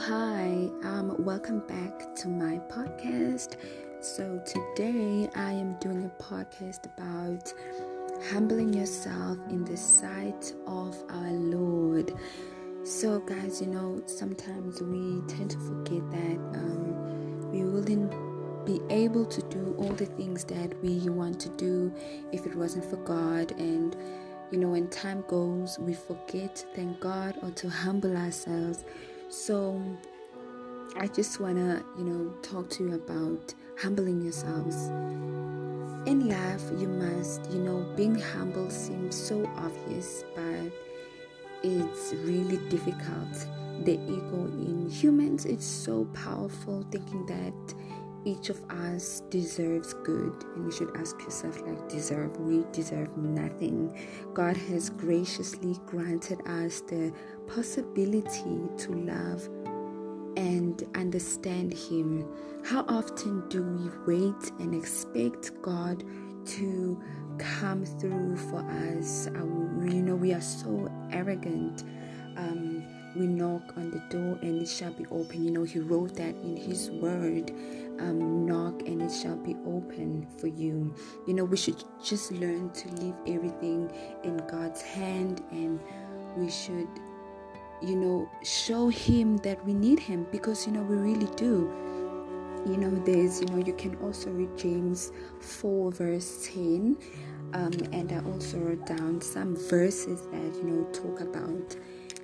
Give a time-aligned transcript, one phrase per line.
[0.00, 3.56] Hi, um, welcome back to my podcast.
[4.00, 7.50] So, today I am doing a podcast about
[8.30, 12.12] humbling yourself in the sight of our Lord.
[12.84, 18.12] So, guys, you know, sometimes we tend to forget that um, we wouldn't
[18.66, 21.90] be able to do all the things that we want to do
[22.32, 23.96] if it wasn't for God and
[24.52, 28.84] you know when time goes we forget thank god or to humble ourselves
[29.28, 29.80] so
[30.96, 34.88] i just want to you know talk to you about humbling yourselves.
[36.06, 40.72] In life you must you know being humble seems so obvious but
[41.62, 43.32] it's really difficult.
[43.84, 47.74] The ego in humans is so powerful thinking that
[48.26, 53.96] each of us deserves good and you should ask yourself like deserve we deserve nothing.
[54.34, 57.12] God has graciously granted us the
[57.46, 59.48] possibility to love
[60.36, 62.26] and understand him.
[62.64, 66.02] How often do we wait and expect god
[66.46, 67.00] to
[67.38, 68.58] come through for
[68.98, 69.28] us?
[69.28, 69.44] Uh,
[69.86, 71.84] you know we are so arrogant.
[72.36, 72.84] Um,
[73.18, 76.34] we knock on the door and it shall be open you know he wrote that
[76.36, 77.52] in his word
[77.98, 80.94] um, knock and it shall be open for you.
[81.26, 83.90] You know, we should just learn to leave everything
[84.22, 85.80] in God's hand and
[86.36, 86.88] we should,
[87.82, 91.72] you know, show Him that we need Him because, you know, we really do.
[92.66, 96.96] You know, there's, you know, you can also read James 4, verse 10.
[97.52, 101.76] Um, and I also wrote down some verses that, you know, talk about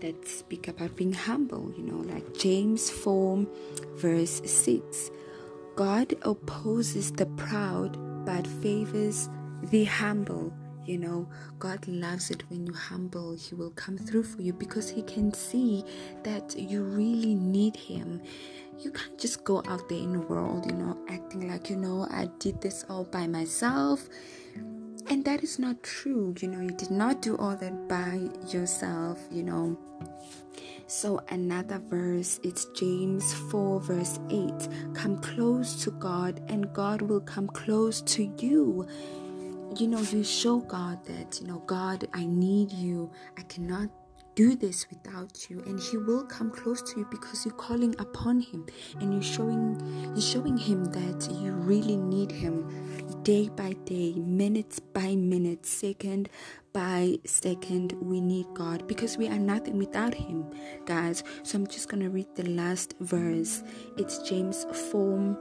[0.03, 3.47] that speak about being humble, you know, like James 4,
[3.97, 5.11] verse 6.
[5.77, 9.31] God opposes the proud but favors
[9.71, 10.53] the humble.
[10.85, 11.29] You know,
[11.61, 13.35] God loves it when you humble.
[13.35, 15.85] He will come through for you because He can see
[16.25, 18.21] that you really need Him.
[18.79, 22.09] You can't just go out there in the world, you know, acting like, you know,
[22.11, 24.09] I did this all by myself.
[25.13, 26.35] And that is not true.
[26.41, 29.79] You know, you did not do all that by yourself, you know.
[30.87, 34.69] So, another verse, it's James 4, verse 8.
[34.95, 38.87] Come close to God, and God will come close to you.
[39.77, 43.11] You know, you show God that, you know, God, I need you.
[43.37, 43.91] I cannot
[44.35, 48.41] do this without you and he will come close to you because you're calling upon
[48.41, 48.67] him
[49.01, 49.79] and you're showing
[50.15, 52.67] you're showing him that you really need him
[53.23, 56.29] day by day minutes by minute second
[56.73, 57.93] by second.
[58.01, 60.47] We need god because we are nothing without him
[60.87, 61.23] guys.
[61.43, 63.63] So i'm just gonna read the last verse.
[63.99, 65.37] It's james 4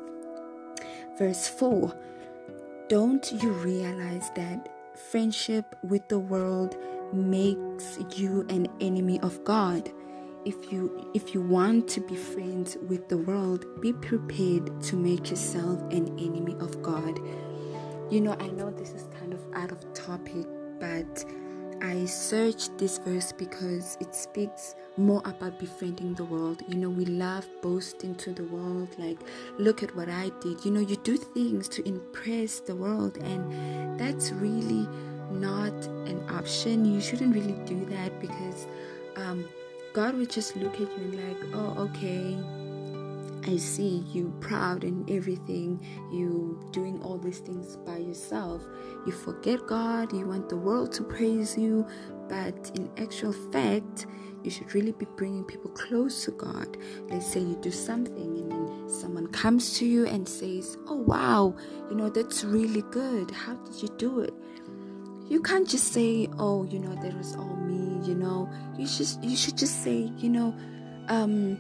[1.18, 1.96] verse 4
[2.90, 4.68] don't you realize that
[5.12, 6.75] friendship with the world
[7.13, 9.91] makes you an enemy of God.
[10.44, 15.29] If you if you want to be friends with the world, be prepared to make
[15.29, 17.19] yourself an enemy of God.
[18.09, 20.47] You know, I know this is kind of out of topic,
[20.79, 21.25] but
[21.81, 26.61] I searched this verse because it speaks more about befriending the world.
[26.67, 29.17] You know, we love boasting to the world, like,
[29.57, 30.63] look at what I did.
[30.63, 34.88] You know, you do things to impress the world, and that's really
[35.39, 35.73] not
[36.07, 36.85] an option.
[36.85, 38.67] You shouldn't really do that because
[39.15, 39.45] um,
[39.93, 42.37] God would just look at you and like, oh, okay,
[43.51, 45.85] I see you proud and everything.
[46.11, 48.61] You doing all these things by yourself.
[49.05, 50.13] You forget God.
[50.13, 51.85] You want the world to praise you,
[52.29, 54.05] but in actual fact,
[54.43, 56.77] you should really be bringing people close to God.
[57.09, 61.55] Let's say you do something and then someone comes to you and says, "Oh wow,
[61.89, 63.31] you know that's really good.
[63.31, 64.33] How did you do it?"
[65.31, 69.07] You can't just say oh you know that was all me you know you should
[69.23, 70.53] you should just say you know
[71.07, 71.57] um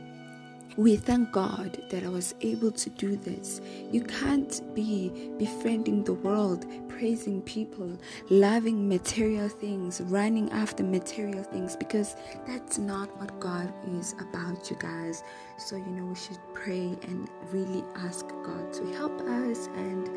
[0.77, 3.59] we thank God that I was able to do this.
[3.91, 7.99] You can't be befriending the world, praising people,
[8.29, 12.15] loving material things, running after material things, because
[12.47, 15.23] that's not what God is about, you guys.
[15.57, 20.09] So, you know, we should pray and really ask God to help us and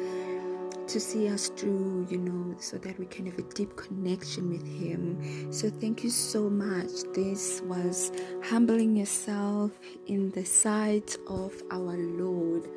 [0.88, 4.66] to see us through, you know, so that we can have a deep connection with
[4.66, 5.52] Him.
[5.52, 6.90] So, thank you so much.
[7.14, 8.12] This was
[8.44, 9.72] humbling yourself
[10.06, 12.68] in the sight of our Lord.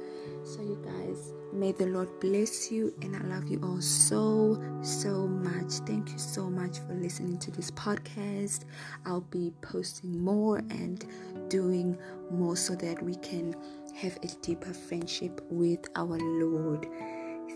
[0.43, 5.27] So, you guys, may the Lord bless you, and I love you all so, so
[5.27, 5.73] much.
[5.85, 8.65] Thank you so much for listening to this podcast.
[9.05, 11.05] I'll be posting more and
[11.49, 11.97] doing
[12.31, 13.55] more so that we can
[13.95, 16.87] have a deeper friendship with our Lord.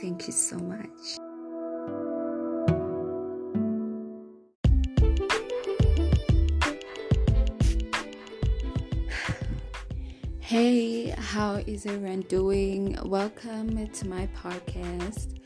[0.02, 1.20] Thank you so much.
[10.40, 12.98] Hey, how is everyone doing?
[13.04, 15.38] Welcome to my podcast.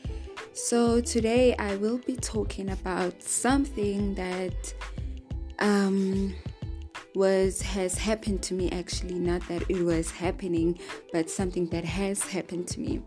[0.54, 4.72] So, today I will be talking about something that
[5.58, 6.34] um,
[7.14, 10.78] was has happened to me actually, not that it was happening,
[11.12, 13.02] but something that has happened to me.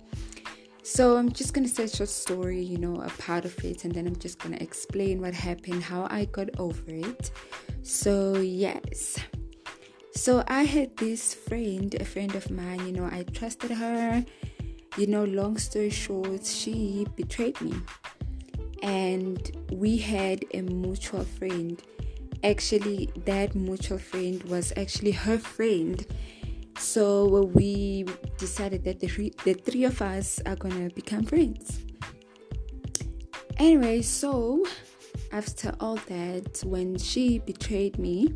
[0.92, 3.94] So, I'm just gonna say a short story, you know, a part of it, and
[3.94, 7.30] then I'm just gonna explain what happened, how I got over it.
[7.84, 9.20] So, yes.
[10.16, 14.26] So I had this friend, a friend of mine, you know, I trusted her.
[14.98, 17.76] You know, long story short, she betrayed me.
[18.82, 19.40] And
[19.72, 21.80] we had a mutual friend.
[22.44, 26.04] Actually, that mutual friend was actually her friend.
[26.80, 28.06] So we
[28.38, 31.82] decided that the three, the three of us are gonna become friends.
[33.58, 34.66] Anyway, so
[35.32, 38.34] after all that, when she betrayed me,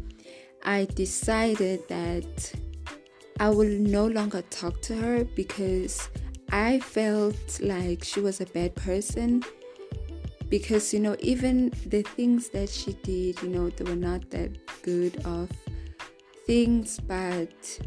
[0.64, 2.54] I decided that
[3.40, 6.10] I will no longer talk to her because
[6.52, 9.44] I felt like she was a bad person.
[10.50, 14.52] Because, you know, even the things that she did, you know, they were not that
[14.84, 15.50] good of
[16.46, 17.80] things, but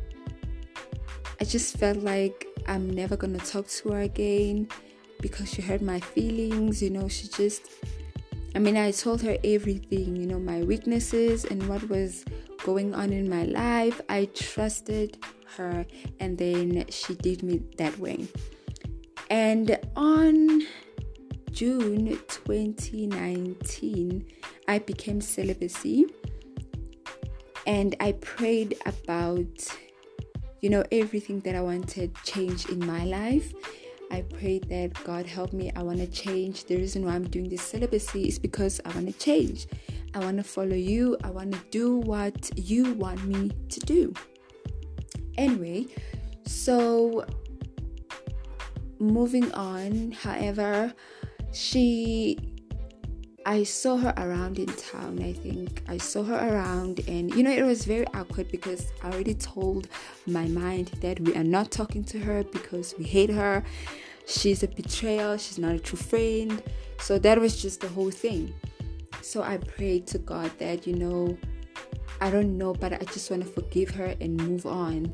[1.40, 4.68] I just felt like I'm never gonna talk to her again
[5.20, 7.70] because she hurt my feelings, you know, she just
[8.54, 12.24] I mean, I told her everything, you know, my weaknesses and what was
[12.64, 14.00] going on in my life.
[14.08, 15.18] I trusted
[15.56, 15.84] her,
[16.20, 18.26] and then she did me that way.
[19.28, 20.62] And on
[21.50, 24.24] June 2019,
[24.68, 26.06] I became celibacy
[27.66, 29.68] and I prayed about
[30.66, 33.54] you know everything that I wanted change in my life.
[34.10, 35.70] I pray that God help me.
[35.76, 36.64] I want to change.
[36.64, 39.68] The reason why I'm doing this celibacy is because I want to change.
[40.12, 41.18] I want to follow you.
[41.22, 44.12] I want to do what you want me to do.
[45.38, 45.86] Anyway,
[46.46, 47.24] so
[48.98, 50.92] moving on, however,
[51.52, 52.55] she
[53.46, 55.84] I saw her around in town, I think.
[55.86, 59.86] I saw her around, and you know, it was very awkward because I already told
[60.26, 63.62] my mind that we are not talking to her because we hate her.
[64.26, 66.60] She's a betrayal, she's not a true friend.
[66.98, 68.52] So that was just the whole thing.
[69.22, 71.38] So I prayed to God that, you know,
[72.20, 75.12] I don't know, but I just want to forgive her and move on.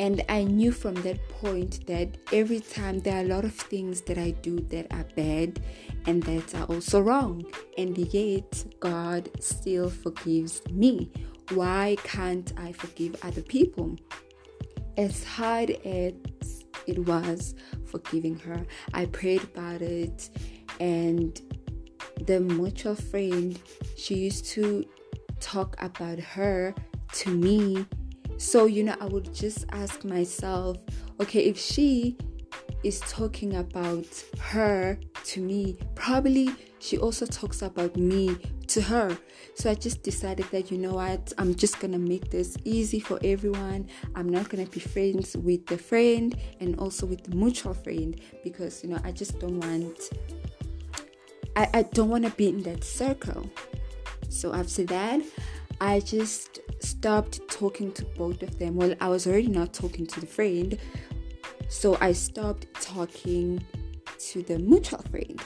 [0.00, 4.00] And I knew from that point that every time there are a lot of things
[4.02, 5.60] that I do that are bad
[6.06, 7.44] and that are also wrong.
[7.76, 11.12] And yet God still forgives me.
[11.52, 13.94] Why can't I forgive other people?
[14.96, 16.14] As hard as
[16.86, 17.54] it was
[17.84, 18.64] forgiving her,
[18.94, 20.30] I prayed about it
[20.80, 21.38] and
[22.26, 23.58] the mutual friend,
[23.98, 24.86] she used to
[25.40, 26.74] talk about her
[27.12, 27.84] to me.
[28.40, 30.78] So, you know, I would just ask myself,
[31.20, 32.16] okay, if she
[32.82, 34.06] is talking about
[34.38, 36.48] her to me, probably
[36.78, 38.38] she also talks about me
[38.68, 39.16] to her.
[39.56, 43.18] So I just decided that, you know what, I'm just gonna make this easy for
[43.22, 43.86] everyone.
[44.14, 48.82] I'm not gonna be friends with the friend and also with the mutual friend because,
[48.82, 50.08] you know, I just don't want
[51.56, 53.50] I, I don't want to be in that circle.
[54.30, 55.20] So after that,
[55.80, 58.76] I just stopped talking to both of them.
[58.76, 60.78] Well, I was already not talking to the friend,
[61.68, 63.64] so I stopped talking
[64.18, 65.40] to the mutual friend.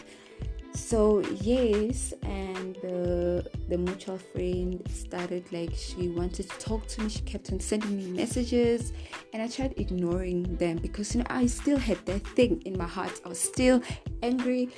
[0.75, 7.09] So yes, and the the mutual friend started like she wanted to talk to me.
[7.09, 8.93] She kept on sending me messages,
[9.33, 12.89] and I tried ignoring them because you know I still had that thing in my
[12.89, 13.21] heart.
[13.25, 13.81] I was still
[14.23, 14.71] angry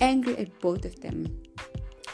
[0.00, 1.26] angry at both of them.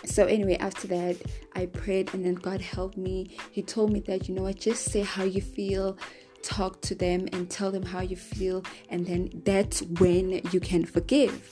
[0.07, 1.17] So, anyway, after that,
[1.55, 3.37] I prayed and then God helped me.
[3.51, 5.99] He told me that, you know what, just say how you feel,
[6.43, 10.85] talk to them and tell them how you feel, and then that's when you can
[10.85, 11.51] forgive.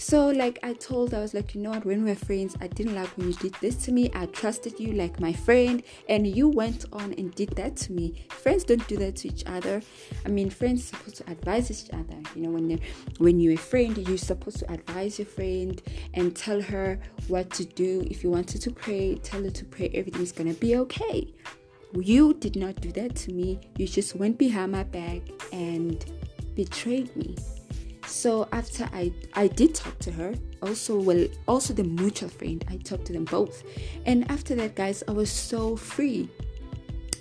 [0.00, 2.94] So, like I told, I was like, you know what, when we're friends, I didn't
[2.94, 4.08] like when you did this to me.
[4.14, 8.24] I trusted you like my friend, and you went on and did that to me.
[8.30, 9.82] Friends don't do that to each other.
[10.24, 12.16] I mean, friends supposed to advise each other.
[12.36, 12.78] You know, when
[13.18, 15.82] when you're a friend, you're supposed to advise your friend
[16.14, 18.06] and tell her what to do.
[18.08, 19.90] If you wanted to pray, tell her to pray.
[19.94, 21.34] Everything's gonna be okay.
[21.92, 23.58] You did not do that to me.
[23.76, 26.04] You just went behind my back and
[26.54, 27.34] betrayed me.
[28.08, 32.76] So after I I did talk to her, also well also the mutual friend, I
[32.76, 33.62] talked to them both.
[34.06, 36.28] And after that guys, I was so free.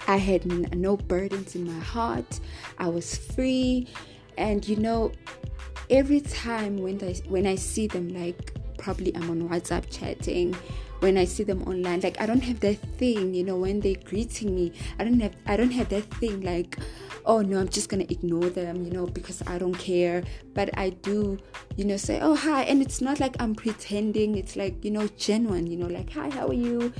[0.08, 2.40] I had no burdens in my heart.
[2.78, 3.88] I was free
[4.38, 5.12] and you know
[5.90, 10.56] every time when I when I see them like probably I'm on WhatsApp chatting
[11.00, 13.96] when I see them online like I don't have that thing you know when they're
[14.06, 16.78] greeting me I don't have I don't have that thing like
[17.28, 20.24] oh no, I'm just gonna ignore them, you know, because I don't care.
[20.54, 21.38] But I do,
[21.76, 24.38] you know, say, oh hi, and it's not like I'm pretending.
[24.38, 26.92] It's like you know, genuine, you know, like hi, how are you?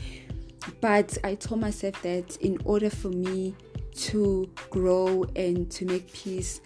[0.82, 3.56] But I told myself that in order for me
[3.96, 6.62] to grow and to make peace,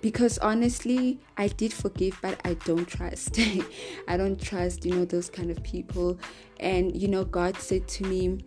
[0.00, 3.38] because honestly i did forgive but i don't trust
[4.08, 6.18] i don't trust you know those kind of people
[6.58, 8.44] and you know god said to me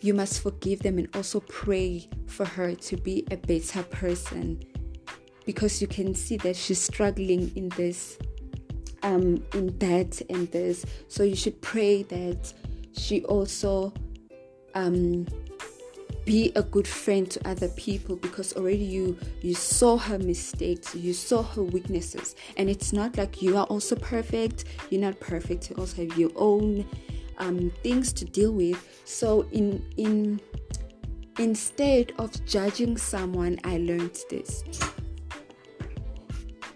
[0.00, 4.62] you must forgive them and also pray for her to be a better person.
[5.44, 8.18] Because you can see that she's struggling in this
[9.02, 10.84] um in that and this.
[11.08, 12.52] So you should pray that
[12.92, 13.92] she also
[14.74, 15.26] um
[16.24, 21.14] be a good friend to other people because already you you saw her mistakes you
[21.14, 22.36] saw her weaknesses.
[22.56, 24.64] And it's not like you are also perfect.
[24.90, 25.70] You're not perfect.
[25.70, 26.86] You also have your own
[27.38, 30.40] um, things to deal with so in in
[31.38, 34.64] instead of judging someone i learned this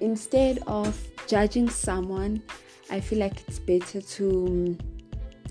[0.00, 2.42] instead of judging someone
[2.90, 4.76] i feel like it's better to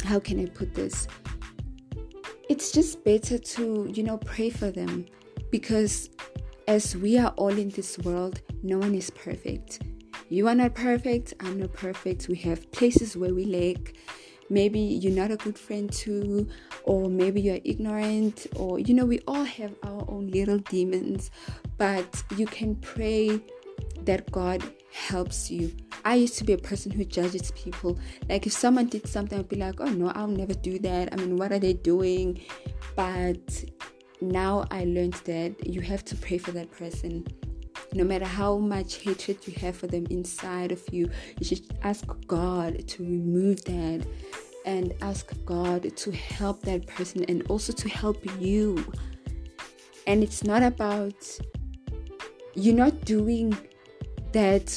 [0.05, 1.07] how can i put this
[2.51, 5.05] it's just better to, you know, pray for them
[5.51, 6.09] because
[6.67, 9.79] as we are all in this world, no one is perfect.
[10.27, 12.27] You are not perfect, I'm not perfect.
[12.27, 13.93] We have places where we lack.
[14.51, 16.45] Maybe you're not a good friend too,
[16.83, 21.31] or maybe you're ignorant, or you know, we all have our own little demons,
[21.77, 23.39] but you can pray
[24.01, 25.73] that God helps you.
[26.03, 27.97] I used to be a person who judges people.
[28.27, 31.13] Like if someone did something, I'd be like, oh no, I'll never do that.
[31.13, 32.41] I mean, what are they doing?
[32.97, 33.63] But
[34.19, 37.25] now I learned that you have to pray for that person.
[37.93, 42.05] No matter how much hatred you have for them inside of you, you should ask
[42.25, 44.05] God to remove that
[44.65, 48.85] and ask God to help that person and also to help you.
[50.07, 51.15] And it's not about
[52.53, 53.57] you're not doing
[54.33, 54.69] that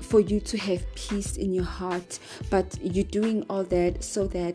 [0.00, 4.54] for you to have peace in your heart, but you're doing all that so that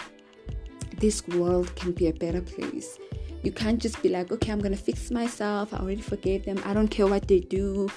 [0.97, 2.97] this world can be a better place.
[3.43, 5.73] You can't just be like, okay, I'm gonna fix myself.
[5.73, 6.61] I already forgave them.
[6.65, 7.89] I don't care what they do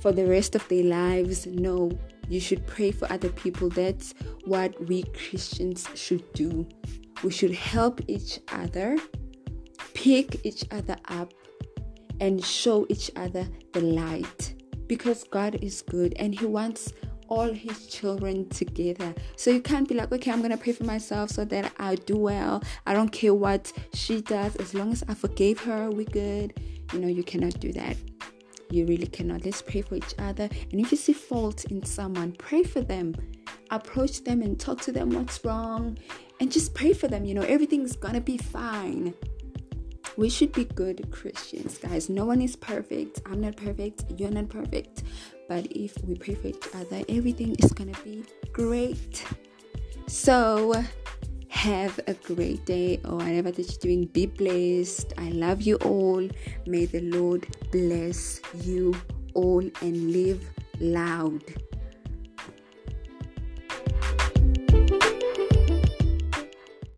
[0.00, 1.46] for the rest of their lives.
[1.46, 1.90] No,
[2.30, 3.68] you should pray for other people.
[3.68, 6.66] That's what we Christians should do.
[7.24, 8.96] We should help each other,
[9.92, 11.34] pick each other up,
[12.20, 14.54] and show each other the light
[14.86, 16.92] because God is good and He wants
[17.28, 19.12] all His children together.
[19.36, 22.16] So you can't be like, okay, I'm gonna pray for myself so that I do
[22.16, 22.62] well.
[22.86, 26.54] I don't care what she does, as long as I forgave her, we're good.
[26.92, 27.96] You know, you cannot do that.
[28.70, 29.44] You really cannot.
[29.44, 30.48] Let's pray for each other.
[30.70, 33.14] And if you see fault in someone, pray for them.
[33.70, 35.98] Approach them and talk to them what's wrong
[36.40, 37.24] and just pray for them.
[37.24, 39.14] You know, everything's gonna be fine
[40.16, 42.08] we should be good Christians, guys.
[42.08, 43.22] No one is perfect.
[43.26, 44.04] I'm not perfect.
[44.18, 45.02] You're not perfect.
[45.48, 49.24] But if we pray for each other, everything is gonna be great.
[50.06, 50.74] So,
[51.60, 54.06] have a great day oh, or whatever that you're doing.
[54.06, 55.12] Be blessed.
[55.18, 56.26] I love you all.
[56.66, 58.94] May the Lord bless you
[59.34, 60.42] all and live
[60.80, 61.44] loud.